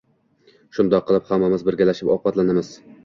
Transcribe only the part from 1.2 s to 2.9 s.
hammamiz birgalashib ovqatlanamiz.